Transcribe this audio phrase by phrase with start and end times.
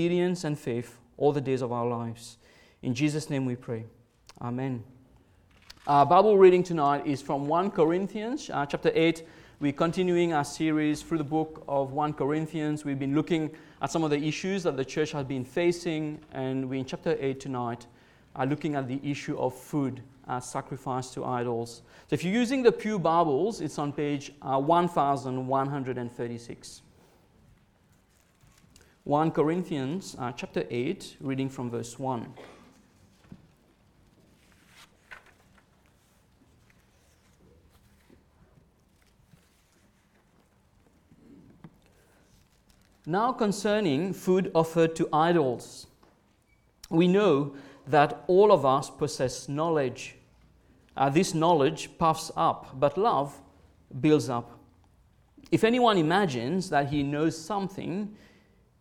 [0.00, 2.38] obedience and faith all the days of our lives.
[2.80, 3.84] In Jesus' name we pray.
[4.40, 4.82] Amen.
[5.86, 9.22] Our Bible reading tonight is from 1 Corinthians, uh, chapter 8.
[9.60, 12.82] We're continuing our series through the book of 1 Corinthians.
[12.82, 13.50] We've been looking
[13.82, 17.18] at some of the issues that the church has been facing, and we're in chapter
[17.20, 17.86] 8 tonight,
[18.34, 21.82] are looking at the issue of food as sacrifice to idols.
[22.08, 26.80] So if you're using the Pew Bibles, it's on page uh, 1136.
[29.10, 32.32] 1 Corinthians uh, chapter 8, reading from verse 1.
[43.04, 45.88] Now, concerning food offered to idols,
[46.88, 47.56] we know
[47.88, 50.14] that all of us possess knowledge.
[50.96, 53.40] Uh, this knowledge puffs up, but love
[54.00, 54.56] builds up.
[55.50, 58.16] If anyone imagines that he knows something,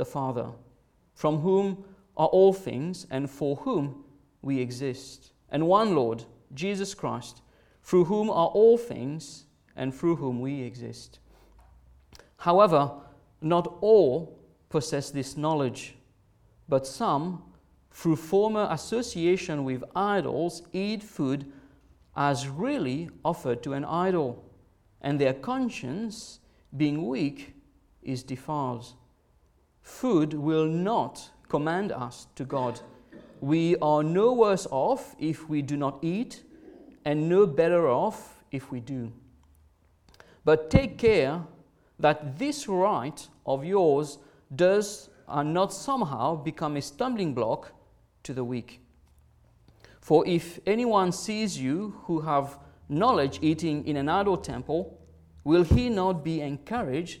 [0.00, 0.46] the Father,
[1.14, 1.84] from whom
[2.16, 4.02] are all things and for whom
[4.40, 7.42] we exist, and one Lord, Jesus Christ,
[7.82, 9.44] through whom are all things
[9.76, 11.18] and through whom we exist.
[12.38, 12.90] However,
[13.42, 14.38] not all
[14.70, 15.96] possess this knowledge,
[16.66, 17.42] but some,
[17.90, 21.52] through former association with idols, eat food
[22.16, 24.50] as really offered to an idol,
[25.02, 26.40] and their conscience,
[26.74, 27.54] being weak,
[28.02, 28.94] is defiled.
[29.82, 32.80] Food will not command us to God.
[33.40, 36.42] We are no worse off if we do not eat,
[37.04, 39.12] and no better off if we do.
[40.44, 41.42] But take care
[41.98, 44.18] that this right of yours
[44.54, 47.72] does uh, not somehow become a stumbling block
[48.24, 48.80] to the weak.
[50.00, 54.98] For if anyone sees you who have knowledge eating in an idol temple,
[55.44, 57.20] will he not be encouraged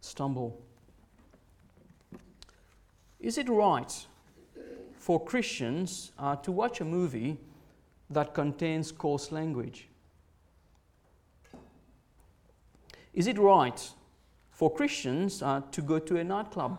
[0.00, 0.60] stumble.
[3.18, 4.06] Is it right
[4.96, 7.38] for Christians uh, to watch a movie
[8.08, 9.88] that contains coarse language?
[13.12, 13.90] Is it right
[14.50, 16.78] for Christians uh, to go to a nightclub?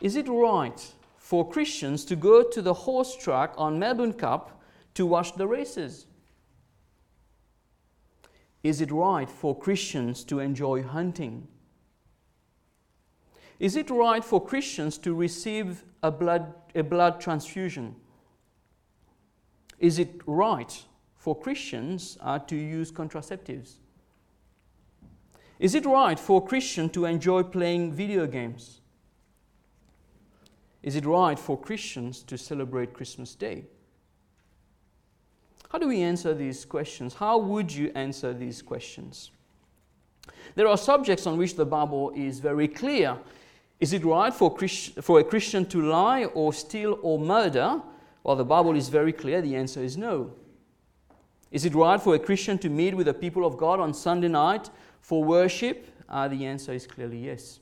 [0.00, 4.60] Is it right for Christians to go to the horse track on Melbourne Cup
[4.94, 6.07] to watch the races?
[8.62, 11.46] Is it right for Christians to enjoy hunting?
[13.60, 17.96] Is it right for Christians to receive a blood, a blood transfusion?
[19.78, 20.84] Is it right
[21.16, 23.74] for Christians uh, to use contraceptives?
[25.58, 28.80] Is it right for a Christian to enjoy playing video games?
[30.82, 33.64] Is it right for Christians to celebrate Christmas Day?
[35.68, 37.14] How do we answer these questions?
[37.14, 39.30] How would you answer these questions?
[40.54, 43.18] There are subjects on which the Bible is very clear.
[43.80, 47.80] Is it right for, Christ- for a Christian to lie or steal or murder?
[48.24, 49.40] Well, the Bible is very clear.
[49.40, 50.32] The answer is no.
[51.50, 54.28] Is it right for a Christian to meet with the people of God on Sunday
[54.28, 54.70] night
[55.00, 55.86] for worship?
[56.08, 57.60] Uh, the answer is clearly yes.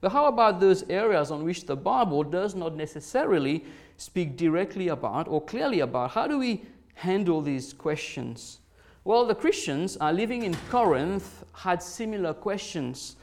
[0.00, 3.64] But how about those areas on which the Bible does not necessarily
[4.00, 6.12] speak directly about or clearly about?
[6.12, 6.64] How do we
[6.94, 8.60] handle these questions?
[9.04, 13.16] Well, the Christians are living in Corinth had similar questions,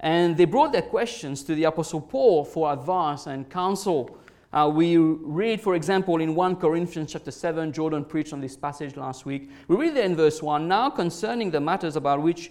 [0.00, 4.18] and they brought their questions to the Apostle Paul for advice and counsel.
[4.52, 8.96] Uh, we read, for example, in 1 Corinthians chapter 7, Jordan preached on this passage
[8.96, 9.50] last week.
[9.66, 12.50] We read there in verse 1 Now concerning the matters about which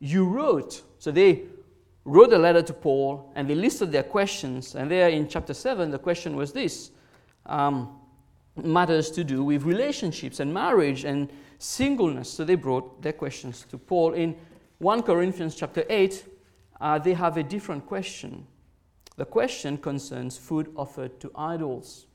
[0.00, 0.82] you wrote.
[0.98, 1.44] So they
[2.04, 4.74] wrote a letter to Paul and they listed their questions.
[4.74, 6.90] And there in chapter 7, the question was this
[7.46, 7.98] um,
[8.56, 12.30] matters to do with relationships and marriage and singleness.
[12.30, 14.14] So they brought their questions to Paul.
[14.14, 14.36] In
[14.78, 16.24] 1 Corinthians chapter 8,
[16.80, 18.46] uh, they have a different question.
[19.16, 22.06] The question concerns food offered to idols.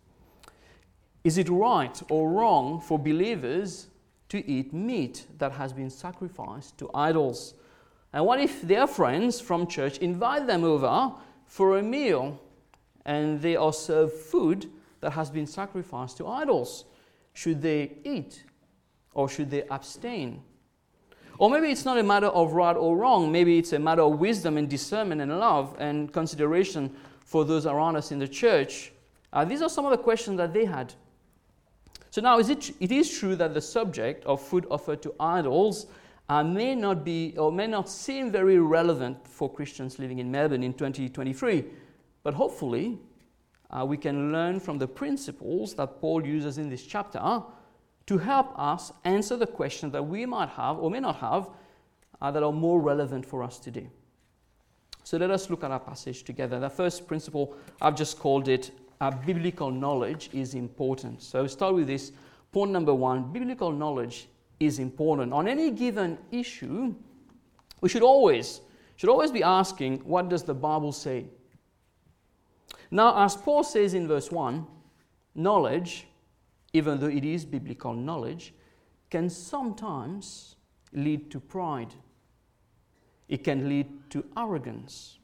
[1.24, 3.88] Is it right or wrong for believers
[4.30, 7.56] to eat meat that has been sacrificed to idols?
[8.14, 11.14] And what if their friends from church invite them over
[11.46, 12.40] for a meal
[13.06, 14.70] and they are served food
[15.01, 16.86] that has been sacrificed to idols?
[17.34, 18.44] Should they eat
[19.13, 20.42] or should they abstain?
[21.38, 23.31] Or maybe it's not a matter of right or wrong.
[23.31, 26.94] Maybe it's a matter of wisdom and discernment and love and consideration
[27.25, 28.92] for those around us in the church.
[29.31, 30.94] Uh, these are some of the questions that they had.
[32.12, 35.86] So now, is it, it is true that the subject of food offered to idols
[36.28, 40.63] uh, may not be or may not seem very relevant for Christians living in Melbourne
[40.63, 41.66] in 2023.
[42.24, 43.00] But hopefully,
[43.71, 47.44] uh, we can learn from the principles that Paul uses in this chapter
[48.07, 51.50] to help us answer the questions that we might have or may not have
[52.21, 53.89] uh, that are more relevant for us today.
[55.04, 56.60] So let us look at our passage together.
[56.60, 58.71] The first principle, I've just called it
[59.01, 61.21] uh, biblical knowledge is important.
[61.21, 62.12] So start with this.
[62.51, 64.27] Point number one biblical knowledge
[64.60, 65.31] is important.
[65.33, 66.94] On any given issue,
[67.81, 68.62] we should always,
[68.98, 71.25] should always be asking, what does the Bible say?
[72.91, 74.65] Now, as Paul says in verse 1,
[75.36, 76.07] knowledge
[76.74, 78.53] even though it is biblical knowledge,
[79.09, 80.56] can sometimes
[80.94, 81.94] lead to pride.
[83.27, 85.18] It can lead to arrogance.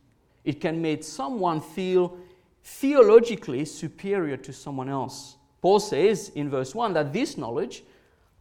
[0.43, 2.17] It can make someone feel
[2.63, 5.37] theologically superior to someone else.
[5.61, 7.83] Paul says in verse 1 that this knowledge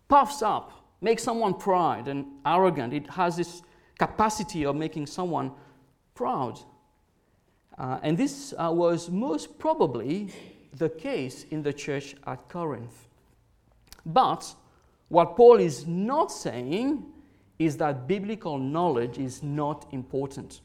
[0.08, 2.94] puffs up, makes someone proud and arrogant.
[2.94, 3.62] It has this
[3.98, 5.52] capacity of making someone
[6.14, 6.58] proud.
[7.76, 10.28] Uh, and this uh, was most probably
[10.76, 13.08] the case in the church at Corinth.
[14.06, 14.54] But
[15.08, 17.04] what Paul is not saying
[17.58, 20.60] is that biblical knowledge is not important.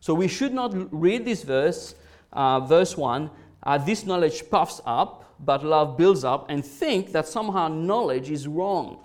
[0.00, 1.94] So we should not read this verse,
[2.32, 3.30] uh, verse 1,
[3.62, 8.48] uh, this knowledge puffs up, but love builds up, and think that somehow knowledge is
[8.48, 8.98] wrong.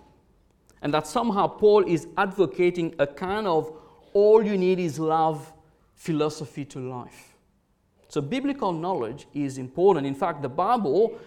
[0.81, 3.72] And that somehow Paul is advocating a kind of
[4.13, 5.51] all you need is love
[5.96, 7.35] philosophy to life.
[8.16, 10.08] So, biblical knowledge is important.
[10.08, 11.20] In fact, the Bible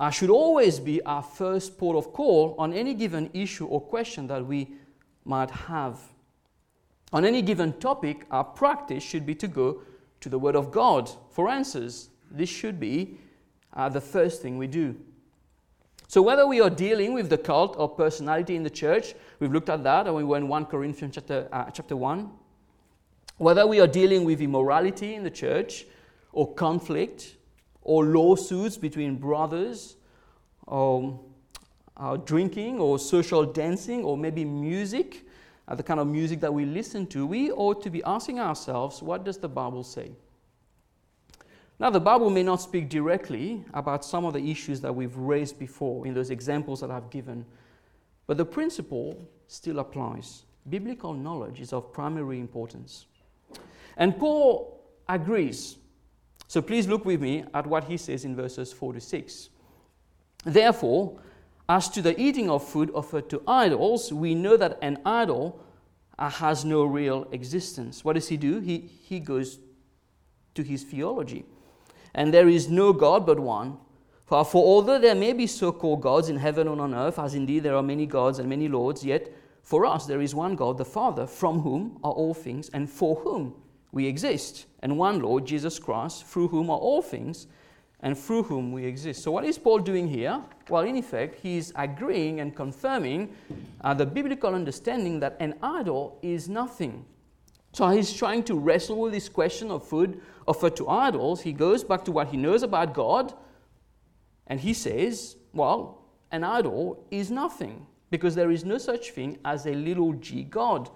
[0.00, 4.26] uh, should always be our first port of call on any given issue or question
[4.26, 4.72] that we
[5.24, 6.00] might have.
[7.12, 9.82] On any given topic, our practice should be to go
[10.18, 12.10] to the Word of God for answers.
[12.28, 13.16] This should be
[13.74, 14.96] uh, the first thing we do.
[16.08, 19.68] So, whether we are dealing with the cult or personality in the church, we've looked
[19.68, 22.28] at that, and we were in 1 Corinthians chapter, uh, chapter 1.
[23.36, 25.84] Whether we are dealing with immorality in the church,
[26.32, 27.36] or conflict
[27.82, 29.96] or lawsuits between brothers
[30.66, 31.18] or
[31.96, 35.26] uh, drinking or social dancing or maybe music,
[35.66, 39.02] uh, the kind of music that we listen to, we ought to be asking ourselves,
[39.02, 40.12] what does the Bible say?
[41.80, 45.58] Now, the Bible may not speak directly about some of the issues that we've raised
[45.58, 47.46] before in those examples that I've given,
[48.26, 50.42] but the principle still applies.
[50.68, 53.06] Biblical knowledge is of primary importance.
[53.96, 55.76] And Paul agrees
[56.48, 59.50] so please look with me at what he says in verses 4 to 6.
[60.44, 61.20] Therefore,
[61.68, 65.62] as to the eating of food offered to idols, we know that an idol
[66.18, 68.02] uh, has no real existence.
[68.02, 68.60] What does he do?
[68.60, 69.58] He, he goes
[70.54, 71.44] to his theology.
[72.14, 73.76] And there is no God but one.
[74.24, 77.34] For, for although there may be so called gods in heaven and on earth, as
[77.34, 79.30] indeed there are many gods and many lords, yet
[79.62, 83.16] for us there is one God, the Father, from whom are all things and for
[83.16, 83.54] whom
[83.92, 87.46] we exist, and one Lord, Jesus Christ, through whom are all things
[88.00, 89.22] and through whom we exist.
[89.22, 90.40] So, what is Paul doing here?
[90.68, 93.34] Well, in effect, he's agreeing and confirming
[93.80, 97.04] uh, the biblical understanding that an idol is nothing.
[97.72, 101.40] So, he's trying to wrestle with this question of food offered to idols.
[101.40, 103.34] He goes back to what he knows about God,
[104.46, 109.66] and he says, well, an idol is nothing because there is no such thing as
[109.66, 110.88] a little g God.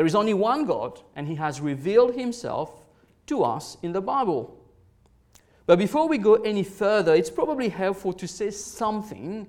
[0.00, 2.86] There is only one God, and He has revealed Himself
[3.26, 4.58] to us in the Bible.
[5.66, 9.46] But before we go any further, it's probably helpful to say something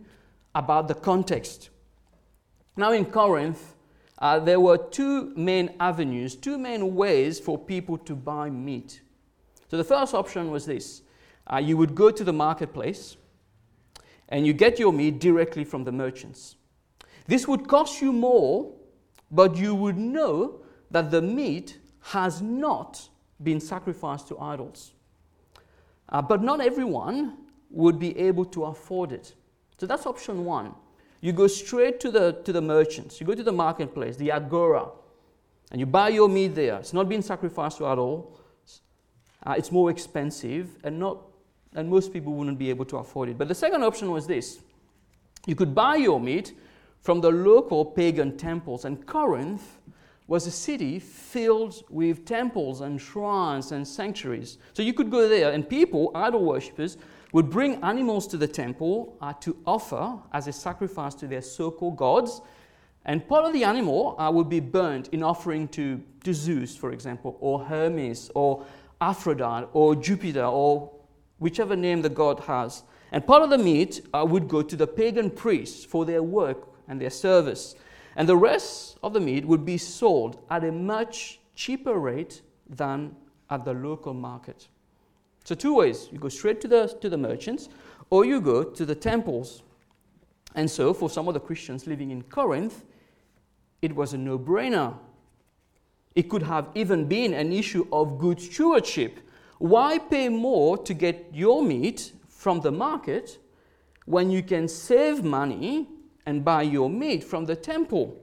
[0.54, 1.70] about the context.
[2.76, 3.76] Now, in Corinth,
[4.20, 9.00] uh, there were two main avenues, two main ways for people to buy meat.
[9.70, 11.02] So, the first option was this
[11.48, 13.16] uh, you would go to the marketplace
[14.28, 16.58] and you get your meat directly from the merchants.
[17.26, 18.74] This would cost you more
[19.32, 20.60] but you would know
[20.92, 23.10] that the meat has not
[23.42, 24.92] been sacrificed to idols.
[26.10, 27.38] Uh, but not everyone
[27.70, 29.34] would be able to afford it.
[29.78, 30.74] So that's option one.
[31.22, 34.90] You go straight to the, to the merchants, you go to the marketplace, the agora,
[35.72, 36.78] and you buy your meat there.
[36.78, 38.38] It's not been sacrificed to idols.
[39.44, 41.20] Uh, it's more expensive, and, not,
[41.74, 43.38] and most people wouldn't be able to afford it.
[43.38, 44.60] But the second option was this
[45.48, 46.54] you could buy your meat
[47.02, 49.80] from the local pagan temples, and Corinth
[50.28, 54.60] was a city filled with temples and shrines and sanctuaries.
[54.74, 56.98] So you could go there, and people, idol worshippers,
[57.34, 61.72] would bring animals to the temple uh, to offer as a sacrifice to their so
[61.72, 62.42] called gods.
[63.06, 66.92] And part of the animal uh, would be burnt in offering to, to Zeus, for
[66.92, 68.64] example, or Hermes, or
[69.00, 70.92] Aphrodite, or Jupiter, or
[71.40, 72.84] whichever name the god has.
[73.12, 76.71] And part of the meat uh, would go to the pagan priests for their work
[76.92, 77.76] and their service.
[78.18, 83.16] And the rest of the meat would be sold at a much cheaper rate than
[83.50, 84.68] at the local market.
[85.46, 87.70] So, two ways you go straight to the, to the merchants,
[88.10, 89.64] or you go to the temples.
[90.54, 92.84] And so, for some of the Christians living in Corinth,
[93.82, 94.94] it was a no brainer.
[96.14, 99.22] It could have even been an issue of good stewardship.
[99.60, 103.40] Why pay more to get your meat from the market
[104.06, 105.88] when you can save money
[106.26, 108.22] and buy your meat from the temple?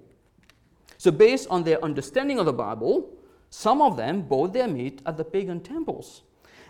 [0.96, 3.16] So, based on their understanding of the Bible,
[3.50, 6.22] some of them bought their meat at the pagan temples.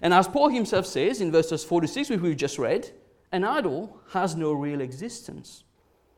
[0.03, 2.91] And as Paul himself says in verses 46, which we just read,
[3.33, 5.65] an idol has no real existence.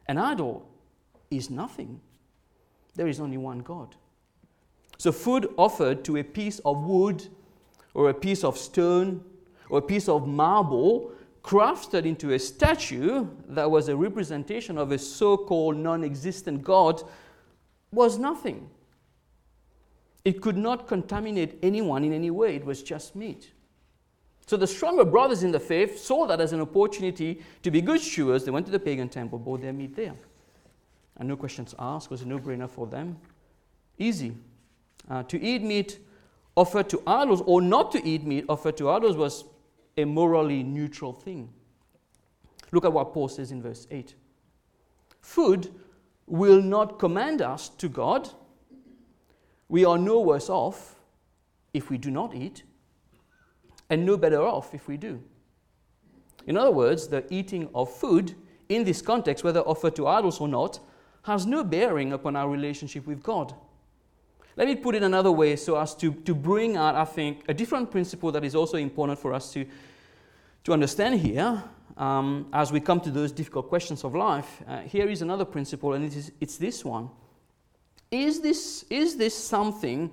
[0.06, 0.68] An idol
[1.30, 2.00] is nothing.
[2.94, 3.94] There is only one God.
[4.98, 7.26] So, food offered to a piece of wood
[7.94, 9.24] or a piece of stone
[9.70, 11.12] or a piece of marble
[11.42, 17.02] crafted into a statue that was a representation of a so called non existent God
[17.92, 18.68] was nothing.
[20.24, 23.52] It could not contaminate anyone in any way, it was just meat.
[24.46, 28.00] So the stronger brothers in the faith saw that as an opportunity to be good
[28.00, 28.44] stewards.
[28.44, 30.14] They went to the pagan temple, bought their meat there.
[31.18, 33.16] And no questions asked, was a no brainer for them.
[33.96, 34.34] Easy.
[35.08, 36.00] Uh, to eat meat
[36.56, 39.44] offered to idols or not to eat meat offered to idols was
[39.96, 41.50] a morally neutral thing.
[42.72, 44.14] Look at what Paul says in verse 8.
[45.20, 45.74] Food
[46.26, 48.28] will not command us to God.
[49.68, 50.96] We are no worse off
[51.74, 52.62] if we do not eat
[53.88, 55.22] and no better off if we do.
[56.46, 58.34] In other words, the eating of food
[58.68, 60.80] in this context, whether offered to idols or not,
[61.22, 63.54] has no bearing upon our relationship with God.
[64.60, 67.54] Let me put it another way so as to, to bring out, I think, a
[67.54, 69.64] different principle that is also important for us to,
[70.64, 71.64] to understand here
[71.96, 74.60] um, as we come to those difficult questions of life.
[74.68, 77.08] Uh, here is another principle, and it is, it's this one.
[78.10, 80.10] Is this, is this something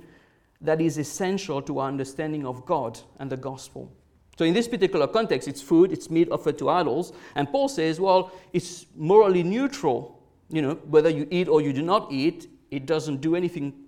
[0.61, 3.91] that is essential to our understanding of God and the gospel.
[4.37, 7.11] So, in this particular context, it's food, it's meat offered to idols.
[7.35, 10.23] And Paul says, well, it's morally neutral.
[10.49, 13.86] You know, whether you eat or you do not eat, it doesn't do anything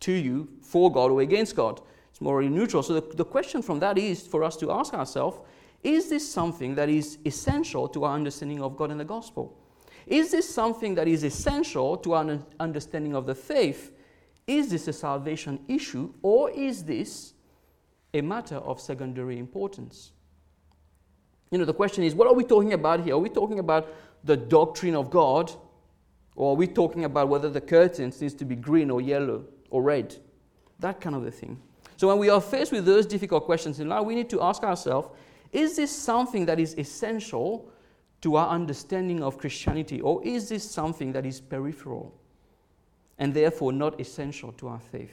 [0.00, 1.80] to you for God or against God.
[2.10, 2.82] It's morally neutral.
[2.82, 5.38] So, the, the question from that is for us to ask ourselves
[5.82, 9.56] is this something that is essential to our understanding of God and the gospel?
[10.06, 13.92] Is this something that is essential to our understanding of the faith
[14.48, 17.34] is this a salvation issue or is this
[18.14, 20.12] a matter of secondary importance?
[21.50, 23.14] You know, the question is what are we talking about here?
[23.14, 23.86] Are we talking about
[24.24, 25.52] the doctrine of God
[26.34, 29.82] or are we talking about whether the curtains needs to be green or yellow or
[29.82, 30.16] red?
[30.80, 31.60] That kind of a thing.
[31.96, 34.62] So when we are faced with those difficult questions in life, we need to ask
[34.62, 35.08] ourselves
[35.50, 37.70] is this something that is essential
[38.20, 42.14] to our understanding of Christianity, or is this something that is peripheral?
[43.18, 45.12] and therefore not essential to our faith.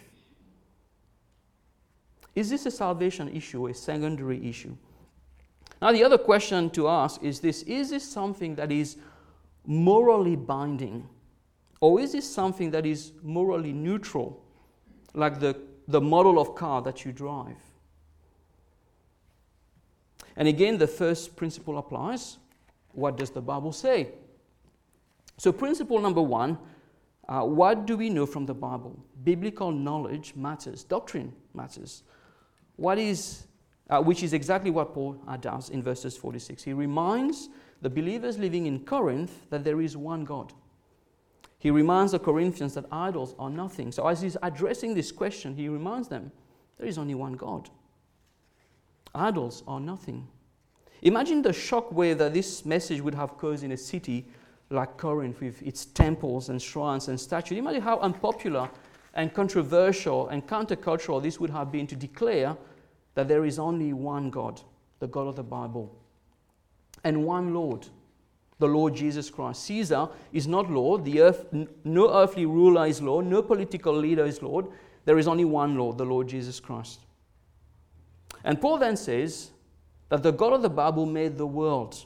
[2.36, 4.76] Is this a salvation issue, a secondary issue?
[5.82, 8.98] Now, the other question to ask is this Is this something that is
[9.66, 11.08] morally binding?
[11.82, 14.42] Or is this something that is morally neutral,
[15.16, 15.58] like the,
[15.88, 17.58] the model of car that you drive?
[20.36, 22.38] And again, the first principle applies.
[22.92, 24.10] What does the Bible say?
[25.38, 26.58] So, principle number one
[27.28, 28.98] uh, what do we know from the Bible?
[29.24, 32.04] Biblical knowledge matters, doctrine matters.
[32.76, 33.48] What is,
[33.90, 36.64] uh, which is exactly what Paul uh, does in verses 46.
[36.64, 37.50] He reminds
[37.82, 40.54] the believers living in Corinth that there is one God.
[41.66, 43.92] He reminds the Corinthians that idols are nothing.
[43.92, 46.32] So, as he's addressing this question, he reminds them
[46.78, 47.72] there is only one God.
[49.16, 50.28] Idols are nothing.
[51.02, 54.28] Imagine the shock wave that this message would have caused in a city
[54.70, 57.58] like Corinth with its temples and shrines and statues.
[57.58, 58.70] Imagine how unpopular
[59.16, 62.56] and controversial and countercultural this would have been to declare
[63.16, 64.62] that there is only one God,
[65.00, 65.98] the God of the Bible,
[67.04, 67.88] and one Lord,
[68.60, 69.64] the Lord Jesus Christ.
[69.64, 71.46] Caesar is not Lord, the earth,
[71.84, 74.68] no earthly ruler is Lord, no political leader is Lord.
[75.04, 77.02] There is only one Lord, the Lord Jesus Christ.
[78.44, 79.52] And Paul then says
[80.10, 82.06] that the God of the Bible made the world.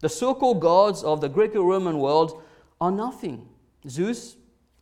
[0.00, 2.42] The so called gods of the Greco Roman world
[2.80, 3.48] are nothing.
[3.88, 4.36] Zeus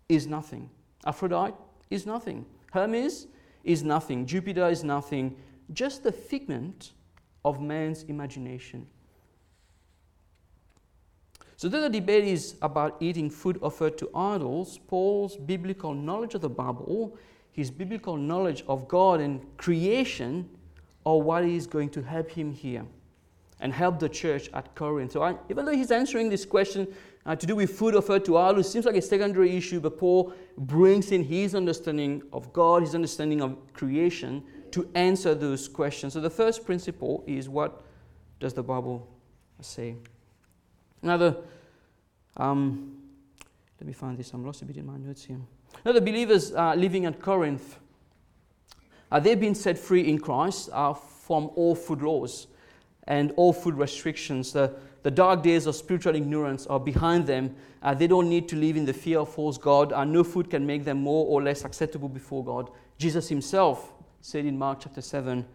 [0.08, 0.70] is nothing.
[1.04, 1.56] Aphrodite
[1.90, 2.44] is nothing.
[2.72, 3.26] Hermes
[3.64, 4.26] is nothing.
[4.26, 5.36] Jupiter is nothing.
[5.72, 6.92] Just the figment
[7.44, 8.86] of man's imagination.
[11.58, 16.42] So, though the debate is about eating food offered to idols, Paul's biblical knowledge of
[16.42, 17.16] the Bible,
[17.50, 20.50] his biblical knowledge of God and creation,
[21.06, 22.84] are what is going to help him here
[23.60, 25.12] and help the church at Corinth.
[25.12, 26.86] So, I, even though he's answering this question
[27.24, 30.34] uh, to do with food offered to idols, seems like a secondary issue, but Paul
[30.58, 36.12] brings in his understanding of God, his understanding of creation to answer those questions.
[36.12, 37.82] So, the first principle is what
[38.40, 39.08] does the Bible
[39.62, 39.96] say?
[41.06, 41.36] Now, the,
[42.36, 42.96] um,
[43.80, 44.32] let me find this.
[44.32, 45.38] I'm lost a bit in my notes here.
[45.84, 47.78] Now, the believers uh, living at Corinth,
[49.12, 52.48] uh, they've been set free in Christ uh, from all food laws
[53.04, 54.52] and all food restrictions.
[54.52, 57.54] The, the dark days of spiritual ignorance are behind them.
[57.84, 59.92] Uh, they don't need to live in the fear of false God.
[59.92, 62.68] Uh, no food can make them more or less acceptable before God.
[62.98, 65.46] Jesus himself said in Mark chapter 7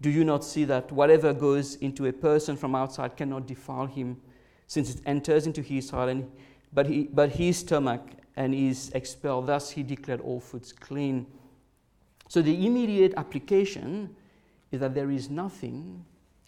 [0.00, 4.16] Do you not see that whatever goes into a person from outside cannot defile him,
[4.68, 6.30] since it enters into his heart, and,
[6.72, 8.02] but, he, but his stomach
[8.36, 9.48] and is expelled?
[9.48, 11.26] Thus he declared all foods clean.
[12.28, 14.14] So the immediate application
[14.70, 16.04] is that there is nothing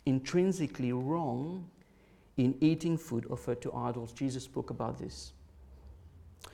[0.07, 1.69] intrinsically wrong
[2.37, 4.13] in eating food offered to idols.
[4.13, 5.33] Jesus spoke about this.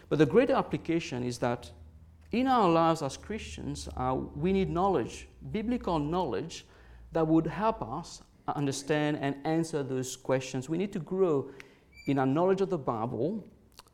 [0.09, 1.71] But the greater application is that
[2.33, 6.65] in our lives as Christians, uh, we need knowledge, biblical knowledge,
[7.13, 10.69] that would help us Uh, understand and answer those questions.
[10.69, 11.51] We need to grow
[12.07, 13.45] in our knowledge of the Bible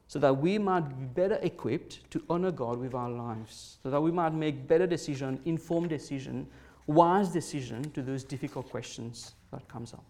[0.09, 4.01] so that we might be better equipped to honor God with our lives, so that
[4.01, 6.47] we might make better decision, informed decision,
[6.87, 10.05] wise decision to those difficult questions that comes up.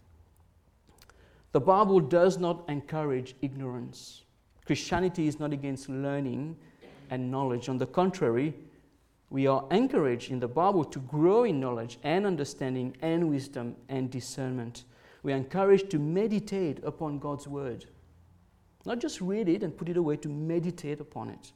[1.53, 4.23] The Bible does not encourage ignorance.
[4.65, 6.57] Christianity is not against learning
[7.11, 7.69] and knowledge.
[7.69, 8.53] On the contrary,
[9.33, 14.09] we are encouraged in the Bible to grow in knowledge and understanding and wisdom and
[14.09, 14.85] discernment.
[15.23, 17.85] We are encouraged to meditate upon God's word.
[18.85, 21.51] Not just read it and put it away, to meditate upon it.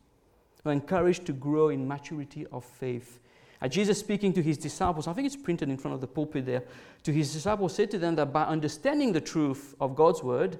[0.65, 3.21] We're encouraged to grow in maturity of faith
[3.61, 6.45] uh, Jesus speaking to his disciples, I think it's printed in front of the pulpit
[6.45, 6.63] there,
[7.03, 10.59] to his disciples said to them that by understanding the truth of God's word,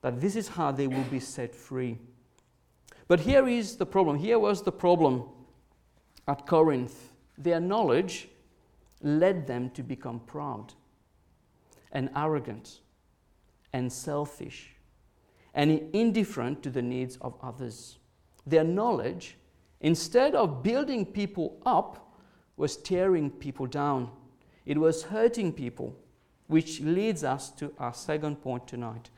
[0.00, 1.96] that this is how they will be set free.
[3.06, 4.18] But here is the problem.
[4.18, 5.24] Here was the problem
[6.26, 7.12] at Corinth.
[7.36, 8.28] Their knowledge
[9.02, 10.72] led them to become proud
[11.92, 12.80] and arrogant
[13.72, 14.74] and selfish
[15.54, 17.98] and indifferent to the needs of others.
[18.46, 19.36] Their knowledge,
[19.80, 22.18] instead of building people up,
[22.56, 24.10] was tearing people down,
[24.66, 25.96] it was hurting people,
[26.46, 29.10] which leads us to our second point tonight.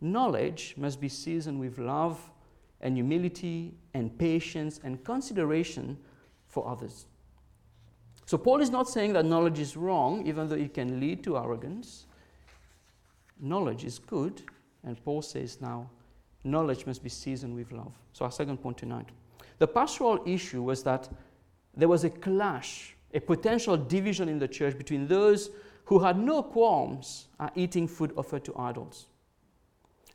[0.00, 2.30] Knowledge must be seasoned with love
[2.80, 5.96] and humility and patience and consideration
[6.52, 7.06] for others.
[8.26, 11.36] So, Paul is not saying that knowledge is wrong, even though it can lead to
[11.36, 12.06] arrogance.
[13.40, 14.42] Knowledge is good,
[14.84, 15.90] and Paul says now,
[16.44, 17.94] knowledge must be seasoned with love.
[18.12, 19.08] So, our second point tonight.
[19.58, 21.08] The pastoral issue was that
[21.74, 25.50] there was a clash, a potential division in the church between those
[25.86, 29.06] who had no qualms at eating food offered to idols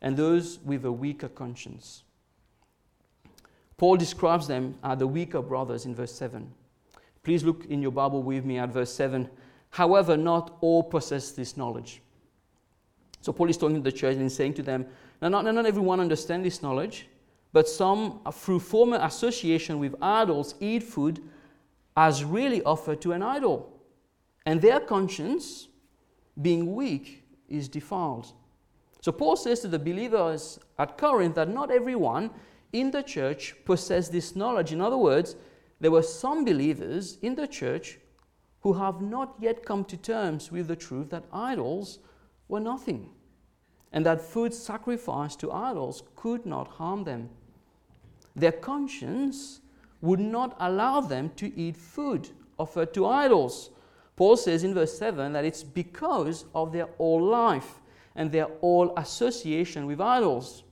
[0.00, 2.04] and those with a weaker conscience.
[3.78, 6.52] Paul describes them as the weaker brothers in verse 7.
[7.22, 9.28] Please look in your Bible with me at verse 7.
[9.70, 12.02] However, not all possess this knowledge.
[13.20, 14.86] So Paul is talking to the church and saying to them,
[15.22, 17.08] now, not, not everyone understands this knowledge,
[17.52, 21.20] but some, uh, through former association with idols, eat food
[21.96, 23.80] as really offered to an idol.
[24.46, 25.68] And their conscience,
[26.40, 28.32] being weak, is defiled.
[29.00, 32.30] So Paul says to the believers at Corinth that not everyone
[32.72, 34.72] in the church possessed this knowledge.
[34.72, 35.36] In other words,
[35.80, 37.98] there were some believers in the church
[38.60, 42.00] who have not yet come to terms with the truth that idols
[42.48, 43.10] were nothing
[43.92, 47.30] and that food sacrificed to idols could not harm them.
[48.36, 49.60] Their conscience
[50.00, 52.28] would not allow them to eat food
[52.58, 53.70] offered to idols.
[54.16, 57.80] Paul says in verse 7 that it's because of their old life
[58.14, 60.64] and their old association with idols.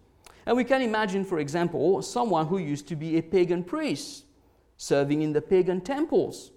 [0.46, 4.24] And we can imagine, for example, someone who used to be a pagan priest
[4.76, 6.52] serving in the pagan temples.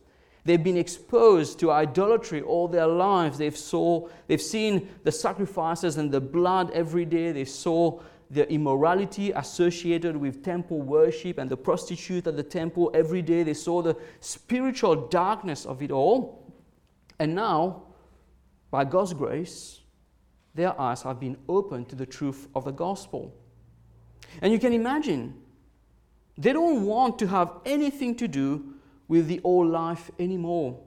[0.45, 3.38] They've been exposed to idolatry all their lives.
[3.38, 7.32] They've, saw, they've seen the sacrifices and the blood every day.
[7.32, 7.99] They saw
[8.32, 13.43] the immorality associated with temple worship and the prostitute at the temple every day.
[13.43, 16.54] They saw the spiritual darkness of it all.
[17.17, 17.84] And now,
[18.71, 19.82] by God's grace,
[20.54, 23.36] their eyes have been opened to the truth of the gospel.
[24.41, 25.33] And you can imagine,
[26.37, 28.73] they don't want to have anything to do
[29.07, 30.79] with the old life anymore.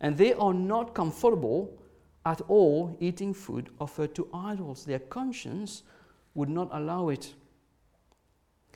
[0.00, 1.78] And they are not comfortable
[2.26, 4.84] at all eating food offered to idols.
[4.84, 5.82] Their conscience
[6.34, 7.34] would not allow it.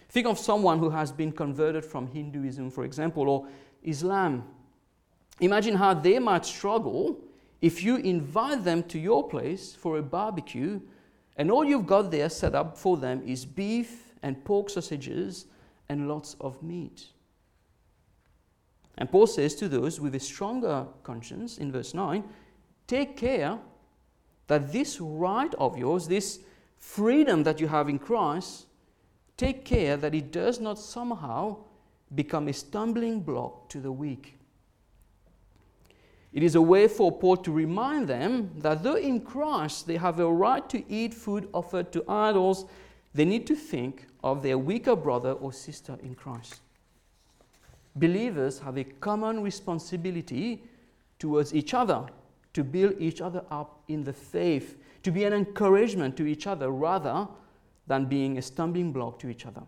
[0.08, 3.48] Think of someone who has been converted from Hinduism, for example, or
[3.82, 4.44] Islam.
[5.40, 7.20] Imagine how they might struggle
[7.60, 10.80] if you invite them to your place for a barbecue
[11.36, 15.46] and all you've got there set up for them is beef and pork sausages
[15.88, 17.06] and lots of meat.
[18.96, 22.24] And Paul says to those with a stronger conscience in verse 9
[22.86, 23.58] take care
[24.46, 26.40] that this right of yours, this
[26.76, 28.66] freedom that you have in Christ,
[29.36, 31.56] take care that it does not somehow
[32.14, 34.38] become a stumbling block to the weak.
[36.34, 40.18] It is a way for Paul to remind them that though in Christ they have
[40.18, 42.66] a right to eat food offered to idols,
[43.14, 46.60] they need to think of their weaker brother or sister in Christ.
[47.94, 50.64] Believers have a common responsibility
[51.20, 52.04] towards each other
[52.52, 56.70] to build each other up in the faith, to be an encouragement to each other
[56.70, 57.28] rather
[57.86, 59.62] than being a stumbling block to each other.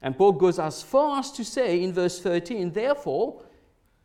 [0.00, 3.42] And Paul goes as far as to say in verse 13, therefore,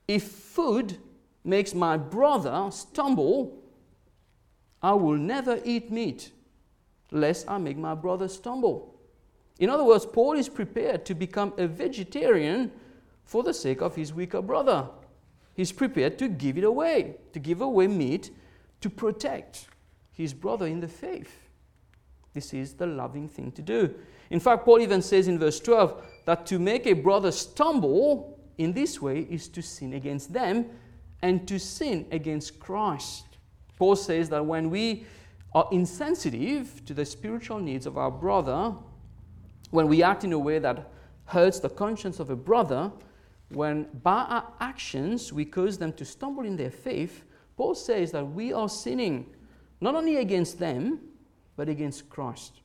[0.05, 0.97] if food
[1.43, 3.63] makes my brother stumble,
[4.81, 6.31] I will never eat meat,
[7.11, 8.95] lest I make my brother stumble.
[9.59, 12.71] In other words, Paul is prepared to become a vegetarian
[13.25, 14.87] for the sake of his weaker brother.
[15.55, 18.31] He's prepared to give it away, to give away meat
[18.81, 19.67] to protect
[20.11, 21.49] his brother in the faith.
[22.33, 23.93] This is the loving thing to do.
[24.29, 28.73] In fact, Paul even says in verse 12 that to make a brother stumble in
[28.73, 30.67] this way is to sin against them
[31.21, 33.25] and to sin against Christ.
[33.77, 35.05] Paul says that when we
[35.53, 38.73] are insensitive to the spiritual needs of our brother,
[39.71, 40.91] when we act in a way that
[41.25, 42.91] hurts the conscience of a brother,
[43.49, 47.23] when by our actions we cause them to stumble in their faith,
[47.57, 49.25] Paul says that we are sinning
[49.81, 50.99] not only against them,
[51.55, 52.61] but against Christ.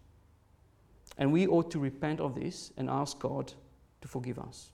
[1.18, 3.52] And we ought to repent of this and ask God
[4.00, 4.70] to forgive us.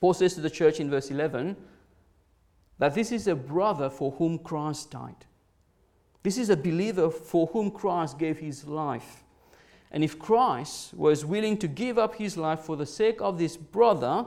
[0.00, 1.56] Paul says to the church in verse 11
[2.80, 5.26] that this is a brother for whom Christ died.
[6.22, 9.22] This is a believer for whom Christ gave his life.
[9.90, 13.56] And if Christ was willing to give up his life for the sake of this
[13.56, 14.24] brother,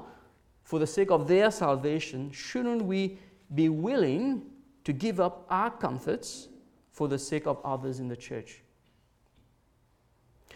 [0.64, 3.18] for the sake of their salvation, shouldn't we
[3.56, 4.44] be willing
[4.84, 6.48] to give up our comforts
[6.92, 8.62] for the sake of others in the church?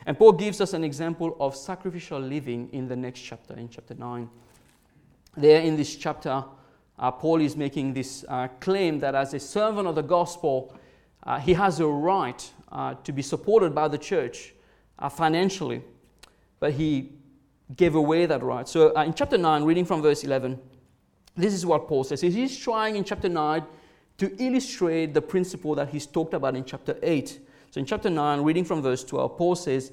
[0.05, 3.95] And Paul gives us an example of sacrificial living in the next chapter, in chapter
[3.95, 4.29] 9.
[5.35, 6.43] There in this chapter,
[6.99, 10.75] uh, Paul is making this uh, claim that as a servant of the gospel,
[11.23, 14.53] uh, he has a right uh, to be supported by the church
[14.99, 15.81] uh, financially,
[16.59, 17.11] but he
[17.75, 18.67] gave away that right.
[18.67, 20.59] So uh, in chapter 9, reading from verse 11,
[21.35, 22.21] this is what Paul says.
[22.21, 23.63] He's trying in chapter 9
[24.17, 27.39] to illustrate the principle that he's talked about in chapter 8.
[27.69, 29.91] So in chapter 9, reading from verse 12, Paul says,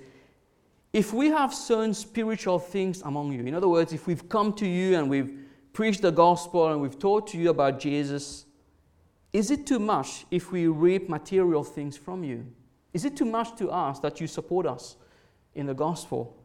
[0.93, 4.67] If we have sown spiritual things among you, in other words, if we've come to
[4.67, 5.44] you and we've
[5.75, 8.47] preached the gospel and we've taught to you about Jesus,
[9.35, 12.47] is it too much if we reap material things from you?
[12.95, 14.97] Is it too much to ask that you support us
[15.55, 16.37] in the gospel?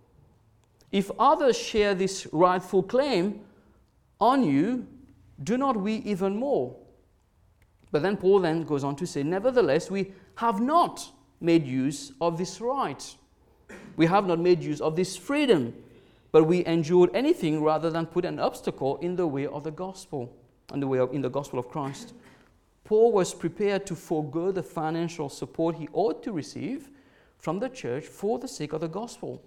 [0.92, 3.42] If others share this rightful claim
[4.20, 4.88] on you,
[5.44, 6.76] do not we even more?
[7.92, 11.08] But then Paul then goes on to say, Nevertheless, we have not
[11.39, 13.15] made use of this right.
[13.96, 15.76] We have not made use of this freedom,
[16.32, 20.36] but we endured anything rather than put an obstacle in the way of the gospel,
[20.74, 22.13] in the way of, in the gospel of Christ.
[22.84, 26.89] Paul was prepared to forego the financial support he ought to receive
[27.38, 29.44] from the church for the sake of the gospel.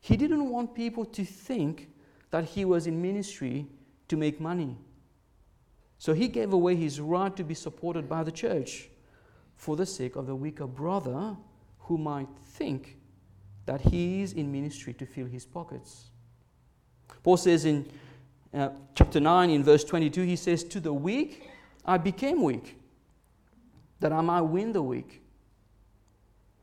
[0.00, 1.88] He didn't want people to think
[2.30, 3.66] that he was in ministry
[4.08, 4.76] to make money.
[5.98, 8.88] So he gave away his right to be supported by the church
[9.56, 11.36] for the sake of the weaker brother
[11.78, 12.98] who might think
[13.66, 16.10] that he is in ministry to fill his pockets.
[17.22, 17.86] Paul says in
[18.52, 21.50] uh, chapter 9, in verse 22, he says, To the weak
[21.84, 22.76] I became weak,
[24.00, 25.22] that I might win the weak.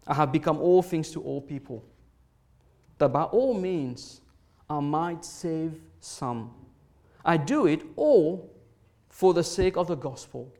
[0.07, 1.83] I have become all things to all people
[3.01, 4.21] that by all means
[4.69, 6.51] I might save some.
[7.25, 8.53] I do it all
[9.09, 10.53] for the sake of the gospel,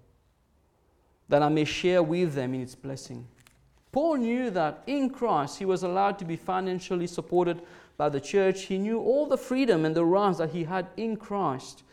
[1.29, 3.27] that I may share with them in its blessing.
[3.91, 7.61] Paul knew that in Christ he was allowed to be financially supported
[7.97, 8.63] by the church.
[8.63, 11.83] He knew all the freedom and the rights that he had in Christ.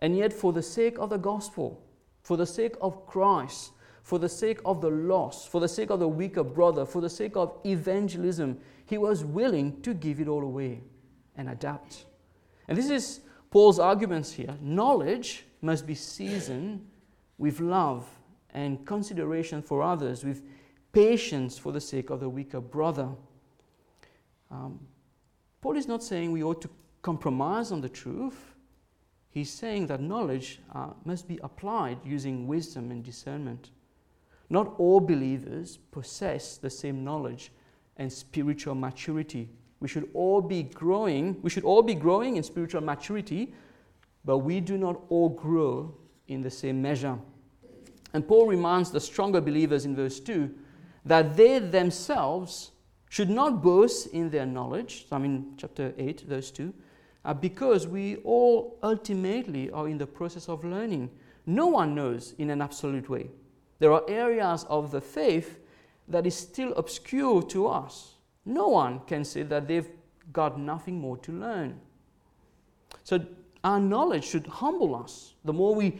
[0.00, 1.82] And yet, for the sake of the gospel,
[2.22, 5.98] for the sake of Christ, for the sake of the lost, for the sake of
[5.98, 10.42] the weaker brother, for the sake of evangelism, he was willing to give it all
[10.42, 10.80] away
[11.36, 12.06] and adapt.
[12.68, 14.54] And this is Paul's arguments here.
[14.60, 16.86] Knowledge must be seasoned
[17.36, 18.08] with love
[18.54, 20.42] and consideration for others, with
[20.92, 23.08] patience for the sake of the weaker brother.
[24.50, 24.80] Um,
[25.60, 26.70] Paul is not saying we ought to
[27.02, 28.54] compromise on the truth.
[29.30, 33.70] He's saying that knowledge uh, must be applied using wisdom and discernment.
[34.50, 37.52] Not all believers possess the same knowledge
[37.98, 39.48] and spiritual maturity.
[39.80, 43.54] We should all be growing, we should all be growing in spiritual maturity,
[44.24, 45.94] but we do not all grow
[46.26, 47.18] in the same measure.
[48.14, 50.52] And Paul reminds the stronger believers in verse 2
[51.08, 52.70] that they themselves
[53.08, 55.06] should not boast in their knowledge.
[55.10, 56.72] I mean, chapter 8, verse 2,
[57.24, 61.10] uh, because we all ultimately are in the process of learning.
[61.46, 63.30] No one knows in an absolute way.
[63.78, 65.60] There are areas of the faith
[66.08, 68.14] that is still obscure to us.
[68.44, 69.88] No one can say that they've
[70.32, 71.80] got nothing more to learn.
[73.04, 73.24] So,
[73.64, 75.34] our knowledge should humble us.
[75.44, 75.98] The more we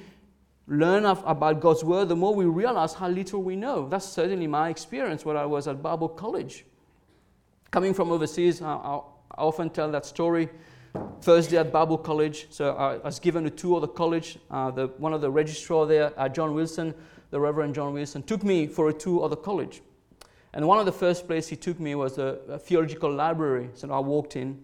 [0.68, 3.88] learn about God's Word, the more we realize how little we know.
[3.88, 6.66] That's certainly my experience when I was at Bible college.
[7.70, 9.00] Coming from overseas, I, I
[9.38, 10.48] often tell that story.
[11.20, 14.38] First day at Bible college, so I was given a tour of the college.
[14.50, 16.94] Uh, the, one of the registrar there, uh, John Wilson,
[17.30, 19.82] the Reverend John Wilson, took me for a tour of the college.
[20.52, 23.70] And one of the first places he took me was a, a theological library.
[23.74, 24.62] So I walked in,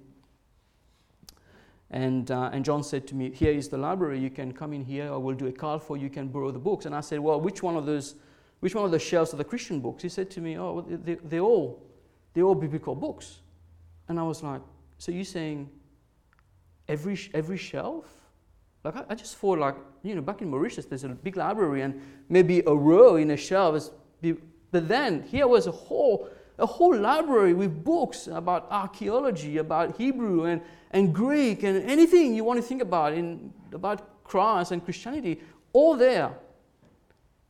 [1.94, 4.18] and, uh, and John said to me, Here is the library.
[4.18, 5.12] You can come in here.
[5.12, 6.02] I will do a call for you.
[6.02, 6.86] You can borrow the books.
[6.86, 8.16] And I said, Well, which one of those,
[8.58, 10.02] which one of the shelves are the Christian books?
[10.02, 11.80] He said to me, Oh, they, they all,
[12.32, 13.38] they're all biblical books.
[14.08, 14.60] And I was like,
[14.98, 15.70] So you're saying
[16.88, 18.06] every, every shelf?
[18.82, 21.82] Like, I, I just thought, like, you know, back in Mauritius, there's a big library
[21.82, 23.90] and maybe a row in a shelf is
[24.72, 26.28] but then here was a whole,
[26.58, 30.60] a whole library with books about archaeology, about Hebrew and,
[30.94, 35.40] and Greek and anything you want to think about in, about Christ and Christianity,
[35.72, 36.32] all there.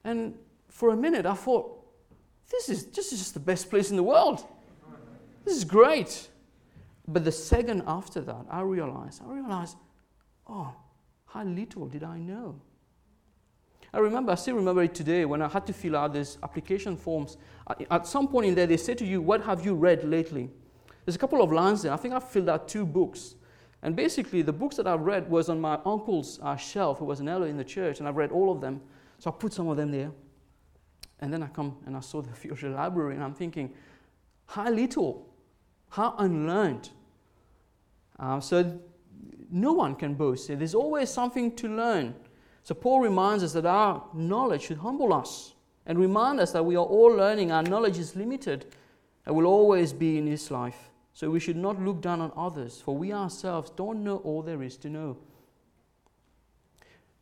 [0.03, 0.35] And
[0.69, 1.71] for a minute, I thought,
[2.51, 4.45] this is, this is just the best place in the world.
[5.45, 6.29] This is great.
[7.07, 9.77] But the second after that, I realized, I realized,
[10.49, 10.75] oh,
[11.27, 12.59] how little did I know?
[13.93, 16.97] I remember, I still remember it today when I had to fill out these application
[16.97, 17.37] forms.
[17.91, 20.51] At some point in there, they say to you, What have you read lately?
[21.05, 21.93] There's a couple of lines there.
[21.93, 23.35] I think I filled out two books.
[23.83, 27.21] And basically, the books that I've read was on my uncle's uh, shelf, who was
[27.21, 28.81] an elder in the church, and I've read all of them.
[29.19, 30.11] So I put some of them there.
[31.21, 33.73] And then I come and I saw the future library, and I'm thinking,
[34.47, 35.27] how little,
[35.91, 36.89] how unlearned.
[38.19, 38.81] Uh, so
[39.51, 40.49] no one can boast.
[40.49, 42.15] There's always something to learn.
[42.63, 46.77] So Paul reminds us that our knowledge should humble us and remind us that we
[46.77, 47.53] are all learning.
[47.53, 48.67] Our knowledge is limited
[49.27, 50.91] and will always be in this life.
[51.15, 54.63] So we should not look down on others, for we ourselves don't know all there
[54.63, 55.17] is to know.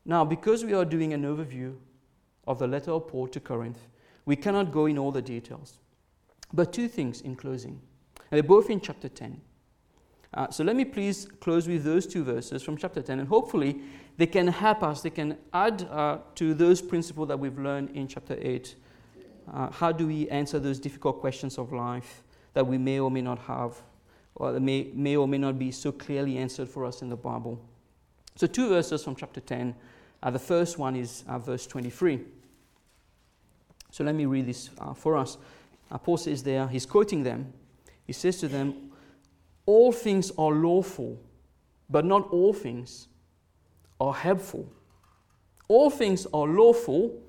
[0.07, 1.77] Now, because we are doing an overview
[2.47, 3.79] of the letter of Paul to Corinth,
[4.25, 5.79] we cannot go in all the details.
[6.55, 7.81] But two things in closing,
[8.17, 9.41] and they're both in chapter 10.
[10.35, 13.83] Uh, so let me please close with those two verses from chapter 10, and hopefully
[14.17, 18.09] they can help us, they can add uh, to those principles that we've learned in
[18.09, 18.75] chapter 8.
[19.53, 22.23] Uh, how do we answer those difficult questions of life
[22.55, 23.83] that we may or may not have,
[24.35, 27.17] or that may, may or may not be so clearly answered for us in the
[27.17, 27.63] Bible?
[28.37, 29.75] So, two verses from chapter 10.
[30.23, 32.21] Uh, the first one is uh, verse 23.
[33.91, 35.37] So, let me read this uh, for us.
[36.05, 37.53] Paul says there, he's quoting them.
[38.07, 38.93] He says to them,
[39.67, 41.21] all things are lawful,
[41.89, 43.09] but not all things
[44.01, 44.67] are helpful.
[45.69, 47.21] All things are lawful,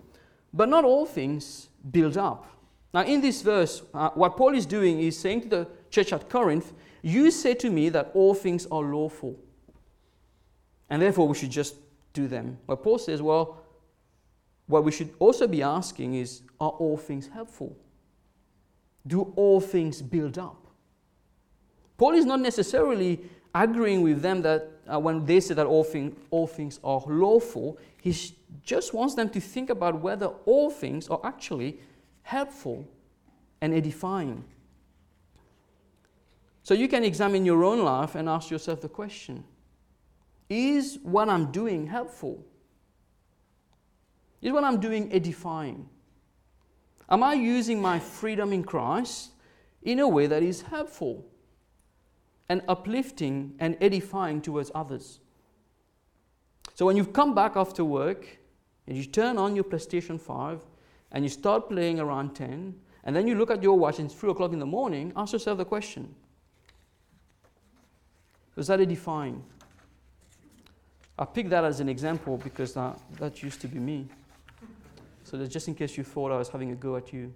[0.53, 2.47] but not all things build up.
[2.93, 6.29] Now, in this verse, uh, what Paul is doing is saying to the church at
[6.29, 9.39] Corinth, You say to me that all things are lawful,
[10.89, 11.75] and therefore we should just
[12.13, 12.59] do them.
[12.67, 13.57] But Paul says, Well,
[14.67, 17.75] what we should also be asking is, Are all things helpful?
[19.07, 20.67] Do all things build up?
[21.97, 23.21] Paul is not necessarily
[23.55, 27.77] agreeing with them that uh, when they say that all, thing, all things are lawful,
[28.01, 28.15] he
[28.63, 31.79] just wants them to think about whether all things are actually
[32.23, 32.87] helpful
[33.61, 34.43] and edifying.
[36.63, 39.43] So you can examine your own life and ask yourself the question
[40.49, 42.43] Is what I'm doing helpful?
[44.41, 45.87] Is what I'm doing edifying?
[47.09, 49.31] Am I using my freedom in Christ
[49.83, 51.25] in a way that is helpful?
[52.49, 55.19] and uplifting and edifying towards others.
[56.75, 58.37] So when you've come back after work
[58.87, 60.61] and you turn on your PlayStation 5
[61.13, 64.19] and you start playing around 10, and then you look at your watch and it's
[64.19, 66.13] 3 o'clock in the morning, ask yourself the question
[68.55, 69.43] Was that edifying?
[71.17, 74.07] I picked that as an example because that, that used to be me.
[75.23, 77.33] So just in case you thought I was having a go at you.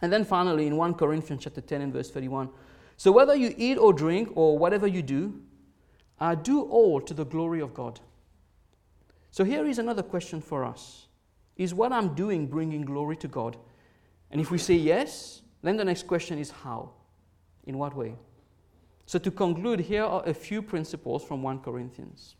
[0.00, 2.48] And then finally, in 1 Corinthians chapter 10 and verse 31,
[2.96, 5.40] so whether you eat or drink or whatever you do,
[6.18, 7.98] I do all to the glory of God.
[9.30, 11.08] So here is another question for us
[11.60, 13.54] Is what I'm doing bringing glory to God?
[14.30, 16.92] And if we say yes, then the next question is how?
[17.66, 18.14] In what way?
[19.04, 22.36] So, to conclude, here are a few principles from 1 Corinthians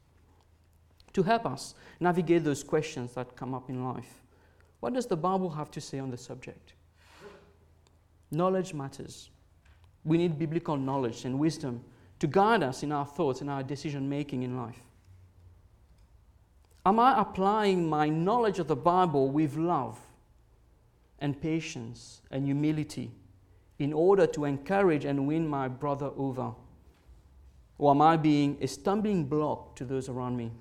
[1.12, 4.22] to help us navigate those questions that come up in life.
[4.80, 6.72] What does the Bible have to say on the subject?
[8.30, 9.28] Knowledge matters.
[10.02, 11.84] We need biblical knowledge and wisdom
[12.20, 14.80] to guide us in our thoughts and our decision making in life.
[16.84, 19.98] Am I applying my knowledge of the Bible with love
[21.18, 23.10] and patience and humility
[23.78, 26.52] in order to encourage and win my brother over?
[27.76, 30.52] Or am I being a stumbling block to those around me?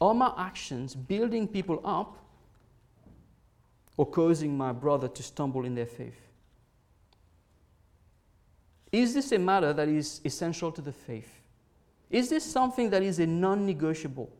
[0.00, 2.16] Are my actions building people up
[3.96, 6.20] or causing my brother to stumble in their faith?
[8.90, 11.40] Is this a matter that is essential to the faith?
[12.08, 14.32] Is this something that is a non negotiable?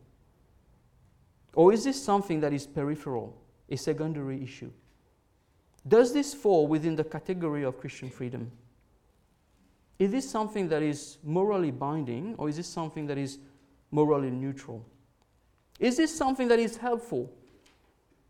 [1.55, 3.37] Or is this something that is peripheral,
[3.69, 4.71] a secondary issue?
[5.87, 8.51] Does this fall within the category of Christian freedom?
[9.99, 13.39] Is this something that is morally binding, or is this something that is
[13.91, 14.85] morally neutral?
[15.79, 17.33] Is this something that is helpful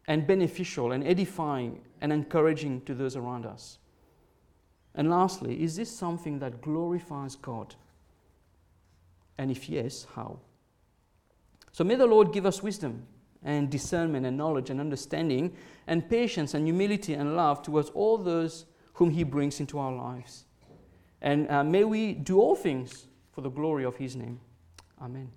[0.07, 3.79] and beneficial and edifying and encouraging to those around us?
[4.95, 7.75] And lastly, is this something that glorifies God?
[9.39, 10.41] And if yes, how?
[11.73, 13.07] So may the Lord give us wisdom
[13.43, 15.57] and discernment and knowledge and understanding
[15.87, 20.45] and patience and humility and love towards all those whom He brings into our lives.
[21.23, 24.41] And uh, may we do all things for the glory of His name.
[25.01, 25.31] Amen.